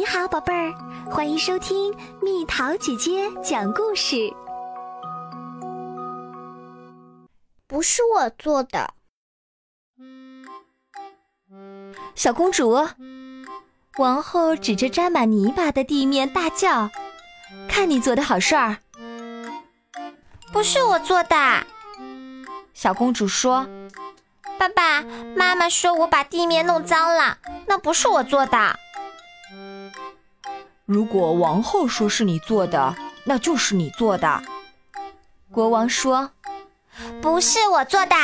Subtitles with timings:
[0.00, 0.72] 你好，宝贝儿，
[1.10, 4.32] 欢迎收听蜜桃姐姐讲故事。
[7.66, 8.94] 不是我做的，
[12.14, 12.88] 小公主。
[13.98, 16.88] 王后指着沾满泥巴的地面大叫
[17.68, 18.78] ：“看你做的好事儿！”
[20.50, 21.36] 不是我做的。
[22.72, 23.68] 小公主说
[24.58, 25.02] ：“爸爸
[25.36, 27.36] 妈妈说我把地面弄脏了，
[27.66, 28.78] 那不是我做的。”
[30.86, 34.42] 如果王后说是你做的，那就是你做的。
[35.52, 36.30] 国王说
[37.22, 38.16] ：“不是我做的。”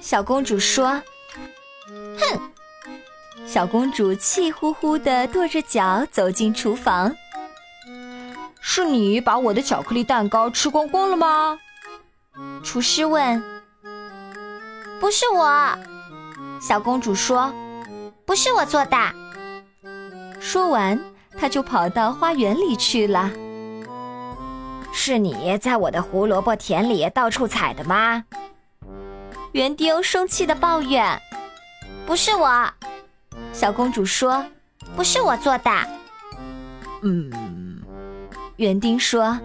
[0.00, 1.02] 小公主说
[2.18, 2.40] ：“哼！”
[3.46, 7.14] 小公主气呼呼地跺着脚走进厨房。
[8.60, 11.58] “是你把我的巧克力蛋糕吃光光了吗？”
[12.64, 13.42] 厨师问。
[15.00, 15.78] “不是我。”
[16.60, 17.52] 小公主说
[18.24, 18.96] ，“不是我做的。”
[20.40, 20.98] 说完。
[21.40, 23.30] 他就跑到花园里去了。
[24.92, 28.24] 是你在我的胡萝卜田里到处采的吗？
[29.52, 31.16] 园丁生气的抱怨
[32.04, 32.68] ：“不是我。”
[33.52, 34.44] 小公主说
[34.96, 35.70] ：“不是我做的。”
[37.02, 37.80] 嗯，
[38.56, 39.38] 园丁说。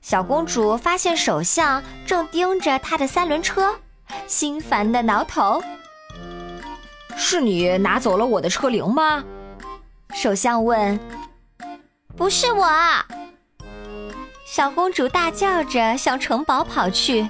[0.00, 3.76] 小公主发现首相正盯着她的三轮车，
[4.26, 5.62] 心烦的挠头
[7.16, 9.22] ：“是你拿走了我的车铃吗？”
[10.14, 10.98] 首相问
[12.16, 12.66] ：“不是我。”
[14.46, 17.28] 小公主大叫着向城堡跑去：“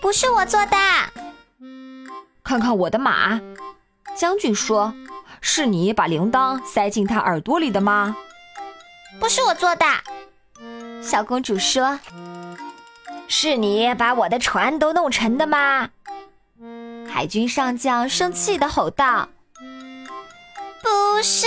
[0.00, 0.76] 不是我做的！”
[2.44, 3.40] 看看我的马，
[4.14, 4.94] 将军说
[5.40, 8.16] ：“是你把铃铛塞进他耳朵里的吗
[9.18, 9.84] ？”“不是我做的。”
[11.02, 11.98] 小公主说
[13.26, 15.90] ：“是你把我的船都弄沉的吗？”
[17.08, 19.28] 海军上将生气的吼道
[20.82, 21.46] ：“不是！”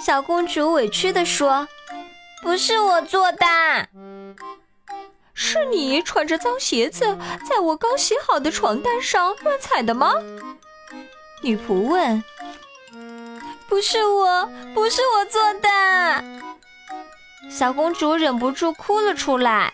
[0.00, 1.66] 小公主委屈地说
[2.42, 3.46] ：“不是我做的，
[5.32, 7.16] 是你穿着脏鞋子
[7.48, 10.12] 在我刚洗好的床单上乱踩的吗？”
[11.42, 12.22] 女仆问。
[13.68, 15.68] “不是我，不是我做的。”
[17.50, 19.72] 小公主忍不住哭了出来。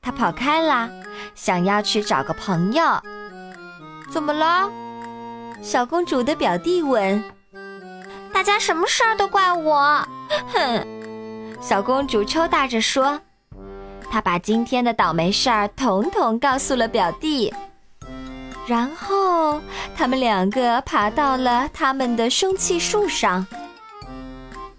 [0.00, 0.90] 她跑开了，
[1.34, 3.00] 想要去找个朋友。
[4.10, 4.70] 怎么了？
[5.62, 7.22] 小公主的表弟问。
[8.32, 10.06] 大家什么事儿都怪我，
[10.52, 10.86] 哼！
[11.60, 13.20] 小公主抽打着说，
[14.10, 17.52] 她把今天的倒霉事儿统统告诉了表弟，
[18.66, 19.60] 然后
[19.96, 23.44] 他们两个爬到了他们的生气树上。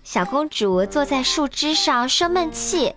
[0.04, 2.96] 小公主坐在树枝上生闷气，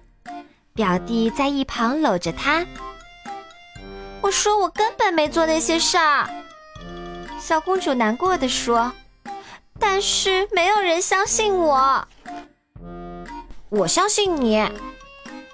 [0.74, 2.64] 表弟在一旁搂着她。
[4.20, 6.28] 我说我根本没做那些事儿，
[7.42, 8.92] 小公主难过的说。
[9.80, 12.06] 但是没有人相信我，
[13.68, 14.64] 我相信你。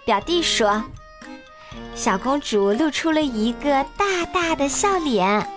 [0.05, 0.85] 表弟说。
[1.95, 5.49] 小公主露出了一个大大的笑脸。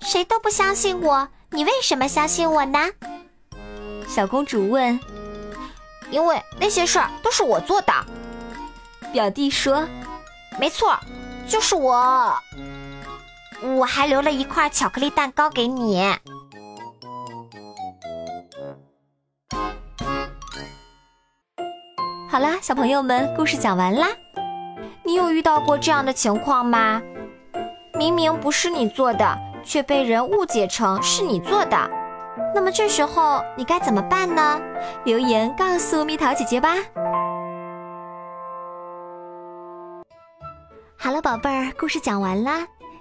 [0.00, 2.90] 谁都不相信我，你为什么相信我呢？
[4.08, 4.98] 小公主问。
[6.10, 7.92] 因为那些事儿都是我做的。
[9.12, 9.86] 表弟说。
[10.58, 10.98] 没错，
[11.48, 12.36] 就是我。
[13.62, 16.02] 我还留了一块巧克力蛋糕给你。
[22.30, 24.08] 好啦，小朋友们，故事讲完啦。
[25.02, 27.02] 你有遇到过这样的情况吗？
[27.94, 31.90] 明明不是你做的，却被人误解成是你做的。
[32.54, 34.60] 那么这时候你该怎么办呢？
[35.04, 36.76] 留言告诉蜜桃姐姐吧。
[40.96, 42.66] 好了，宝贝儿，故事讲完啦。